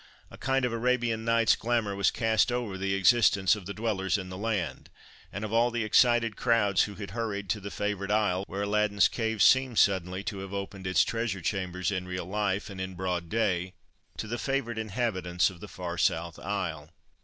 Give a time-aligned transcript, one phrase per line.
[0.31, 4.29] A kind of Arabian Nights' glamour was cast over the existence of the dwellers in
[4.29, 4.89] the land,
[5.31, 9.07] and of all the excited crowds who had hurried to the favoured isle, where Aladdin's
[9.07, 13.29] Cave seemed suddenly to have opened its treasure chambers in real life and in broad
[13.29, 13.73] day,
[14.17, 16.89] to the favoured inhabitants of the Far South Isle.